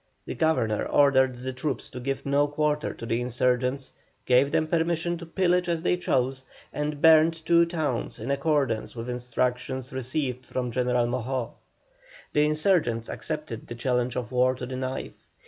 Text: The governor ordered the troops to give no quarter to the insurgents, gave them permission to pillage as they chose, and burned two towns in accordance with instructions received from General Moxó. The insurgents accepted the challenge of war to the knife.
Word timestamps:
The 0.25 0.33
governor 0.33 0.83
ordered 0.83 1.37
the 1.37 1.53
troops 1.53 1.87
to 1.91 1.99
give 1.99 2.25
no 2.25 2.47
quarter 2.47 2.91
to 2.91 3.05
the 3.05 3.21
insurgents, 3.21 3.93
gave 4.25 4.51
them 4.51 4.65
permission 4.65 5.15
to 5.19 5.27
pillage 5.27 5.69
as 5.69 5.83
they 5.83 5.95
chose, 5.95 6.41
and 6.73 7.03
burned 7.03 7.45
two 7.45 7.67
towns 7.67 8.17
in 8.17 8.31
accordance 8.31 8.95
with 8.95 9.09
instructions 9.11 9.93
received 9.93 10.47
from 10.47 10.71
General 10.71 11.05
Moxó. 11.05 11.51
The 12.33 12.47
insurgents 12.47 13.09
accepted 13.11 13.67
the 13.67 13.75
challenge 13.75 14.15
of 14.15 14.31
war 14.31 14.55
to 14.55 14.65
the 14.65 14.75
knife. 14.75 15.27